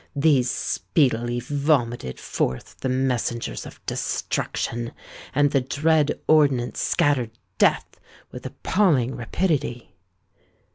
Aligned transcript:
These 0.15 0.49
speedily 0.49 1.39
vomited 1.39 2.19
forth 2.19 2.79
the 2.79 2.89
messengers 2.89 3.67
of 3.67 3.85
destruction; 3.85 4.93
and 5.35 5.51
the 5.51 5.61
dread 5.61 6.19
ordnance 6.27 6.79
scattered 6.79 7.37
death 7.59 7.99
with 8.31 8.43
appalling 8.47 9.13
rapidity. 9.15 9.93